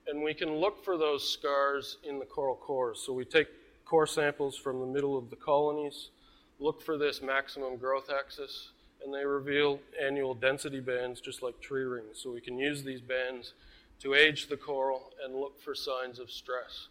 And 0.08 0.22
we 0.22 0.36
can 0.36 0.56
look 0.56 0.84
for 0.84 0.98
those 0.98 1.28
scars 1.28 1.98
in 2.08 2.20
the 2.20 2.26
coral 2.26 2.56
cores. 2.56 3.02
So 3.04 3.14
we 3.14 3.26
take 3.26 3.48
core 3.86 4.06
samples 4.06 4.56
from 4.56 4.80
the 4.80 4.86
middle 4.86 5.18
of 5.18 5.32
the 5.32 5.36
colonies, 5.36 6.10
look 6.60 6.82
for 6.82 6.98
this 6.98 7.22
maximum 7.22 7.78
growth 7.78 8.10
axis, 8.10 8.70
and 9.04 9.14
they 9.14 9.26
reveal 9.26 9.80
annual 10.02 10.34
density 10.34 10.80
bands 10.80 11.22
just 11.22 11.44
like 11.44 11.60
tree 11.60 11.84
rings. 11.84 12.20
So 12.22 12.32
we 12.32 12.42
can 12.42 12.58
use 12.58 12.84
these 12.84 13.02
bands 13.02 13.54
to 14.02 14.14
age 14.14 14.48
the 14.48 14.58
coral 14.58 15.12
and 15.24 15.36
look 15.36 15.62
for 15.62 15.76
signs 15.76 16.20
of 16.20 16.32
stress 16.32 16.88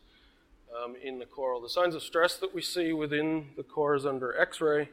um, 0.74 0.96
in 1.02 1.18
the 1.18 1.26
coral. 1.26 1.60
The 1.60 1.68
signs 1.68 1.94
of 1.94 2.02
stress 2.02 2.36
that 2.36 2.54
we 2.54 2.62
see 2.62 2.92
within 2.92 3.46
the 3.56 3.62
cores 3.62 4.06
under 4.06 4.38
X-ray 4.40 4.88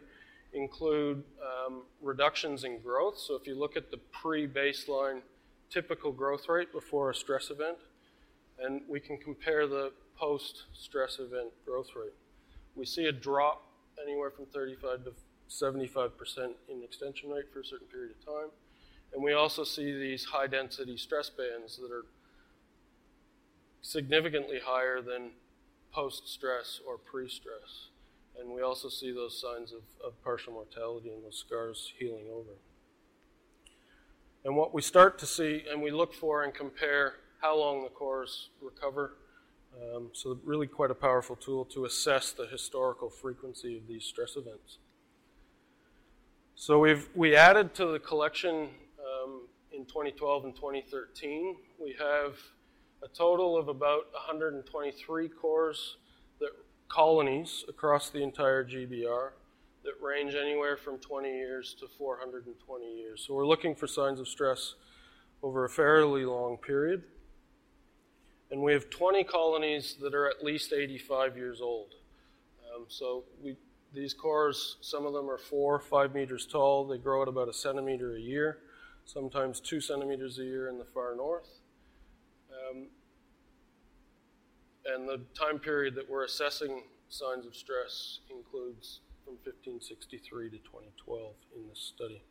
include 0.54 1.24
um, 1.42 1.84
reductions 2.02 2.64
in 2.64 2.80
growth. 2.80 3.18
So 3.18 3.36
if 3.36 3.48
you 3.48 3.58
look 3.58 3.78
at 3.78 3.92
the 3.92 3.98
pre-baseline 3.98 5.22
typical 5.70 6.12
growth 6.12 6.50
rate 6.50 6.74
before 6.74 7.10
a 7.10 7.16
stress 7.16 7.50
event, 7.50 7.78
and 8.60 8.82
we 8.88 9.00
can 9.00 9.18
compare 9.18 9.68
the 9.68 9.92
post-stress 10.18 11.18
event 11.20 11.52
growth 11.66 11.90
rate. 11.96 12.14
We 12.76 12.86
see 12.86 13.06
a 13.06 13.12
drop 13.12 13.64
anywhere 14.04 14.32
from 14.32 14.46
35 14.48 15.06
to 15.06 15.14
75% 15.50 16.12
in 16.70 16.84
extension 16.84 17.30
rate 17.30 17.46
for 17.52 17.60
a 17.60 17.66
certain 17.66 17.88
period 17.88 18.12
of 18.12 18.26
time. 18.26 18.50
And 19.14 19.22
we 19.22 19.34
also 19.34 19.64
see 19.64 19.92
these 19.92 20.26
high 20.26 20.48
density 20.48 20.98
stress 20.98 21.30
bands 21.30 21.78
that 21.78 21.92
are 21.92 22.06
significantly 23.82 24.60
higher 24.64 25.02
than 25.02 25.32
post 25.92 26.28
stress 26.28 26.80
or 26.88 26.98
pre 26.98 27.28
stress. 27.28 27.90
And 28.40 28.50
we 28.50 28.62
also 28.62 28.88
see 28.88 29.12
those 29.12 29.40
signs 29.40 29.74
of, 29.74 29.82
of 30.06 30.22
partial 30.24 30.54
mortality 30.54 31.10
and 31.10 31.24
those 31.24 31.38
scars 31.38 31.92
healing 32.00 32.28
over. 32.34 32.52
And 34.46 34.56
what 34.56 34.74
we 34.74 34.82
start 34.82 35.20
to 35.20 35.26
see 35.26 35.66
and 35.70 35.82
we 35.82 35.92
look 35.92 36.14
for 36.14 36.44
and 36.44 36.54
compare 36.54 37.16
how 37.42 37.58
long 37.58 37.84
the 37.84 37.90
cores 37.90 38.50
recover. 38.62 39.16
Um, 39.74 40.10
so, 40.14 40.38
really, 40.44 40.68
quite 40.68 40.92
a 40.92 40.96
powerful 40.96 41.36
tool 41.36 41.66
to 41.66 41.86
assess 41.86 42.32
the 42.32 42.46
historical 42.46 43.10
frequency 43.10 43.78
of 43.78 43.88
these 43.88 44.04
stress 44.04 44.36
events. 44.36 44.80
So, 46.56 46.80
we've 46.80 47.08
we 47.16 47.36
added 47.36 47.74
to 47.76 47.86
the 47.86 48.00
collection 48.00 48.70
um, 49.00 49.48
in 49.72 49.86
2012 49.86 50.46
and 50.46 50.56
2013. 50.56 51.56
We 51.82 51.96
have 52.00 52.36
a 53.04 53.08
total 53.08 53.58
of 53.58 53.68
about 53.68 54.12
123 54.14 55.30
cores 55.30 55.98
that 56.40 56.52
colonies 56.90 57.64
across 57.70 58.10
the 58.10 58.22
entire 58.22 58.64
GBR 58.64 59.32
that 59.84 59.94
range 60.02 60.36
anywhere 60.36 60.78
from 60.78 61.00
20 61.00 61.30
years 61.30 61.76
to 61.80 61.88
420 61.88 62.86
years. 62.86 63.24
So 63.26 63.34
we're 63.34 63.48
looking 63.48 63.74
for 63.74 63.88
signs 63.88 64.20
of 64.20 64.28
stress 64.28 64.76
over 65.42 65.66
a 65.66 65.70
fairly 65.70 66.26
long 66.26 66.58
period. 66.58 67.04
And 68.52 68.62
we 68.62 68.74
have 68.74 68.90
20 68.90 69.24
colonies 69.24 69.96
that 70.02 70.14
are 70.14 70.28
at 70.28 70.44
least 70.44 70.74
85 70.74 71.38
years 71.38 71.62
old. 71.62 71.96
Um, 72.76 72.86
so 72.90 73.24
we, 73.42 73.56
these 73.94 74.14
cores, 74.14 74.76
some 74.82 75.06
of 75.06 75.14
them 75.14 75.30
are 75.30 75.38
four, 75.38 75.80
five 75.80 76.14
meters 76.14 76.46
tall. 76.46 76.86
They 76.86 76.98
grow 76.98 77.22
at 77.22 77.30
about 77.30 77.48
a 77.48 77.54
centimeter 77.54 78.16
a 78.16 78.20
year, 78.20 78.58
sometimes 79.06 79.62
two 79.62 79.80
centimeters 79.80 80.38
a 80.40 80.44
year 80.44 80.68
in 80.68 80.78
the 80.78 80.84
far 80.84 81.16
north. 81.16 81.48
Um, 82.52 82.88
and 84.86 85.08
the 85.08 85.22
time 85.34 85.58
period 85.58 85.96
that 85.96 86.10
we're 86.10 86.26
assessing 86.26 86.84
signs 87.08 87.46
of 87.46 87.56
stress 87.56 88.20
includes 88.30 89.00
from 89.24 89.36
1563 89.44 90.50
to 90.50 90.58
2012 90.58 91.34
in 91.56 91.70
this 91.70 91.92
study. 91.96 92.22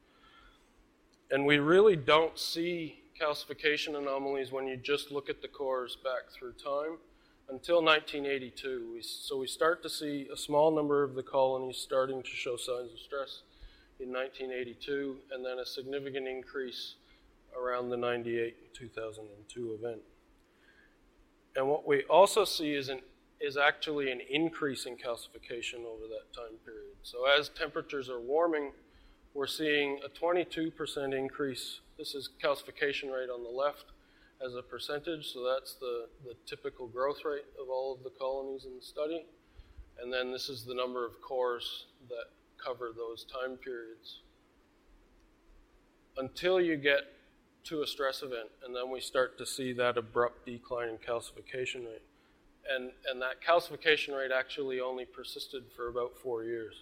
And 1.30 1.46
we 1.46 1.58
really 1.58 1.96
don't 1.96 2.38
see 2.38 2.99
calcification 3.20 3.96
anomalies 3.96 4.50
when 4.50 4.66
you 4.66 4.76
just 4.76 5.10
look 5.10 5.28
at 5.28 5.42
the 5.42 5.48
cores 5.48 5.96
back 6.02 6.32
through 6.32 6.52
time 6.52 6.98
until 7.50 7.82
1982. 7.82 8.90
We, 8.94 9.02
so 9.02 9.38
we 9.38 9.46
start 9.46 9.82
to 9.82 9.90
see 9.90 10.28
a 10.32 10.36
small 10.36 10.70
number 10.70 11.02
of 11.02 11.14
the 11.14 11.22
colonies 11.22 11.76
starting 11.76 12.22
to 12.22 12.30
show 12.30 12.56
signs 12.56 12.92
of 12.92 12.98
stress 12.98 13.42
in 13.98 14.08
1982, 14.08 15.16
and 15.32 15.44
then 15.44 15.58
a 15.58 15.66
significant 15.66 16.26
increase 16.26 16.94
around 17.58 17.90
the 17.90 17.96
98 17.96 18.74
2002 18.74 19.78
event. 19.78 20.00
And 21.56 21.68
what 21.68 21.86
we 21.86 22.04
also 22.04 22.44
see 22.44 22.74
is, 22.74 22.88
an, 22.88 23.00
is 23.40 23.56
actually 23.56 24.10
an 24.10 24.20
increase 24.30 24.86
in 24.86 24.94
calcification 24.94 25.84
over 25.84 26.06
that 26.08 26.32
time 26.34 26.56
period. 26.64 26.94
So 27.02 27.26
as 27.26 27.48
temperatures 27.50 28.08
are 28.08 28.20
warming, 28.20 28.70
we're 29.34 29.46
seeing 29.46 30.00
a 30.04 30.08
22% 30.08 31.18
increase. 31.18 31.80
This 32.00 32.14
is 32.14 32.30
calcification 32.42 33.12
rate 33.12 33.28
on 33.28 33.42
the 33.42 33.50
left 33.50 33.84
as 34.42 34.54
a 34.54 34.62
percentage, 34.62 35.34
so 35.34 35.44
that's 35.44 35.74
the, 35.74 36.06
the 36.24 36.34
typical 36.46 36.86
growth 36.86 37.26
rate 37.26 37.44
of 37.60 37.68
all 37.68 37.92
of 37.92 38.02
the 38.02 38.08
colonies 38.18 38.64
in 38.64 38.74
the 38.74 38.82
study. 38.82 39.26
And 40.00 40.10
then 40.10 40.32
this 40.32 40.48
is 40.48 40.64
the 40.64 40.74
number 40.74 41.04
of 41.04 41.20
cores 41.20 41.84
that 42.08 42.24
cover 42.56 42.92
those 42.96 43.24
time 43.24 43.58
periods. 43.58 44.20
Until 46.16 46.58
you 46.58 46.76
get 46.76 47.00
to 47.64 47.82
a 47.82 47.86
stress 47.86 48.22
event, 48.22 48.48
and 48.64 48.74
then 48.74 48.90
we 48.90 49.00
start 49.02 49.36
to 49.36 49.44
see 49.44 49.74
that 49.74 49.98
abrupt 49.98 50.46
decline 50.46 50.88
in 50.88 50.96
calcification 50.96 51.84
rate. 51.84 52.00
And, 52.74 52.92
and 53.10 53.20
that 53.20 53.42
calcification 53.46 54.16
rate 54.16 54.30
actually 54.34 54.80
only 54.80 55.04
persisted 55.04 55.64
for 55.76 55.88
about 55.88 56.12
four 56.22 56.44
years. 56.44 56.76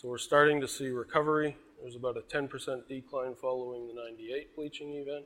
So 0.00 0.06
we're 0.06 0.18
starting 0.18 0.60
to 0.60 0.68
see 0.68 0.90
recovery. 0.90 1.56
There's 1.82 1.96
about 1.96 2.16
a 2.16 2.20
10% 2.20 2.86
decline 2.86 3.34
following 3.34 3.88
the 3.88 3.94
98 3.94 4.54
bleaching 4.54 4.94
event. 4.94 5.24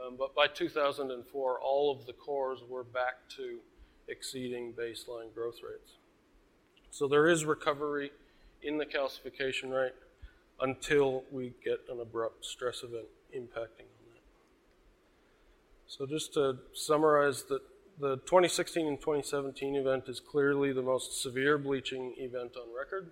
Um, 0.00 0.14
but 0.16 0.36
by 0.36 0.46
2004, 0.46 1.58
all 1.60 1.90
of 1.90 2.06
the 2.06 2.12
cores 2.12 2.60
were 2.68 2.84
back 2.84 3.28
to 3.38 3.58
exceeding 4.06 4.72
baseline 4.72 5.34
growth 5.34 5.56
rates. 5.68 5.94
So 6.92 7.08
there 7.08 7.26
is 7.26 7.44
recovery 7.44 8.12
in 8.62 8.78
the 8.78 8.86
calcification 8.86 9.72
rate 9.72 9.94
until 10.60 11.24
we 11.32 11.54
get 11.64 11.80
an 11.90 12.00
abrupt 12.00 12.44
stress 12.44 12.84
event 12.84 13.08
impacting 13.36 13.90
on 13.98 14.06
that. 14.12 14.22
so 15.88 16.06
just 16.06 16.34
to 16.34 16.58
summarize, 16.72 17.42
that 17.48 17.62
the 17.98 18.18
2016 18.18 18.86
and 18.86 19.00
2017 19.00 19.74
event 19.74 20.04
is 20.06 20.20
clearly 20.20 20.72
the 20.72 20.82
most 20.82 21.20
severe 21.20 21.58
bleaching 21.58 22.14
event 22.16 22.52
on 22.56 22.68
record. 22.72 23.10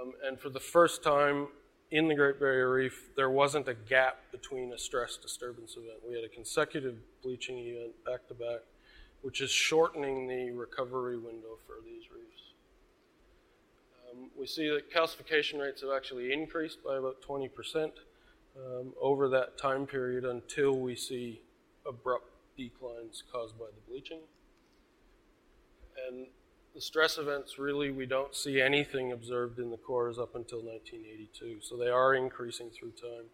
Um, 0.00 0.12
and 0.26 0.38
for 0.38 0.48
the 0.48 0.60
first 0.60 1.02
time 1.02 1.48
in 1.90 2.08
the 2.08 2.14
Great 2.14 2.38
Barrier 2.40 2.72
Reef, 2.72 3.10
there 3.16 3.30
wasn't 3.30 3.68
a 3.68 3.74
gap 3.74 4.18
between 4.32 4.72
a 4.72 4.78
stress 4.78 5.16
disturbance 5.16 5.76
event. 5.76 5.98
We 6.06 6.14
had 6.14 6.24
a 6.24 6.28
consecutive 6.28 6.96
bleaching 7.22 7.58
event 7.58 7.92
back 8.04 8.26
to 8.28 8.34
back, 8.34 8.60
which 9.22 9.40
is 9.40 9.50
shortening 9.50 10.26
the 10.26 10.50
recovery 10.50 11.16
window 11.16 11.58
for 11.66 11.76
these 11.84 12.10
reefs. 12.10 12.42
Um, 14.10 14.30
we 14.38 14.46
see 14.46 14.68
that 14.68 14.92
calcification 14.92 15.60
rates 15.60 15.82
have 15.82 15.90
actually 15.94 16.32
increased 16.32 16.82
by 16.84 16.96
about 16.96 17.22
20 17.22 17.48
percent 17.48 17.92
um, 18.56 18.92
over 19.00 19.28
that 19.28 19.58
time 19.58 19.86
period 19.86 20.24
until 20.24 20.78
we 20.78 20.94
see 20.94 21.42
abrupt 21.86 22.30
declines 22.56 23.22
caused 23.32 23.58
by 23.58 23.66
the 23.66 23.90
bleaching. 23.90 24.20
And 26.08 26.26
the 26.74 26.80
stress 26.80 27.18
events 27.18 27.58
really, 27.58 27.90
we 27.90 28.04
don't 28.04 28.34
see 28.34 28.60
anything 28.60 29.12
observed 29.12 29.60
in 29.60 29.70
the 29.70 29.76
cores 29.76 30.18
up 30.18 30.34
until 30.34 30.58
1982. 30.58 31.60
So 31.62 31.76
they 31.76 31.88
are 31.88 32.14
increasing 32.14 32.70
through 32.70 32.92
time. 32.92 33.26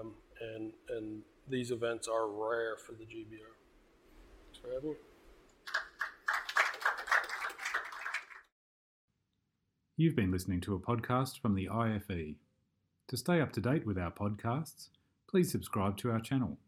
Um, 0.00 0.14
and, 0.40 0.72
and 0.88 1.22
these 1.48 1.72
events 1.72 2.06
are 2.06 2.28
rare 2.28 2.76
for 2.76 2.92
the 2.92 3.04
GBR. 3.04 3.40
You've 9.96 10.16
been 10.16 10.30
listening 10.30 10.60
to 10.62 10.74
a 10.74 10.78
podcast 10.78 11.40
from 11.40 11.54
the 11.54 11.68
IFE. 11.68 12.36
To 13.08 13.16
stay 13.16 13.40
up 13.40 13.52
to 13.52 13.60
date 13.60 13.86
with 13.86 13.98
our 13.98 14.10
podcasts, 14.10 14.88
please 15.28 15.50
subscribe 15.52 15.96
to 15.98 16.10
our 16.10 16.20
channel. 16.20 16.58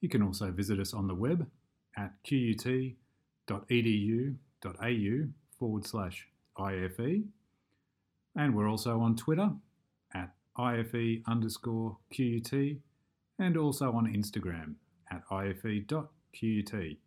You 0.00 0.08
can 0.08 0.22
also 0.22 0.50
visit 0.50 0.78
us 0.78 0.94
on 0.94 1.08
the 1.08 1.14
web 1.14 1.46
at 1.96 2.12
qut.edu.au 4.62 5.28
forward 5.58 5.86
slash 5.86 6.28
IFE. 6.58 7.24
And 8.36 8.54
we're 8.54 8.70
also 8.70 9.00
on 9.00 9.16
Twitter 9.16 9.50
at 10.14 10.34
IFE 10.58 11.22
underscore 11.26 11.98
QUT 12.14 12.52
and 13.38 13.56
also 13.56 13.92
on 13.92 14.06
Instagram 14.06 14.74
at 15.10 15.22
IFE.QUT. 15.30 16.98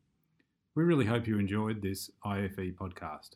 We 0.74 0.84
really 0.84 1.06
hope 1.06 1.28
you 1.28 1.38
enjoyed 1.38 1.82
this 1.82 2.10
IFE 2.26 2.76
podcast. 2.76 3.32